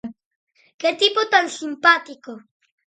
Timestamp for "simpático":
1.57-2.31